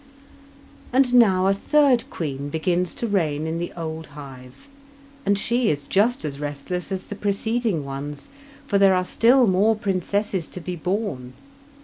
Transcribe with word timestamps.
And 0.91 1.13
now 1.13 1.45
a 1.45 1.53
third 1.53 2.09
queen 2.09 2.49
begins 2.49 2.95
to 2.95 3.07
reign 3.07 3.45
in 3.45 3.59
the 3.59 3.71
old 3.77 4.07
hive, 4.17 4.67
and 5.27 5.37
she 5.37 5.69
is 5.69 5.83
just 5.85 6.25
as 6.25 6.39
restless 6.39 6.91
as 6.91 7.05
the 7.05 7.15
preceding 7.15 7.85
ones, 7.85 8.29
for 8.65 8.79
there 8.79 8.95
are 8.95 9.05
still 9.05 9.45
more 9.45 9.75
princesses 9.75 10.47
to 10.47 10.59
be 10.59 10.75
born. 10.75 11.33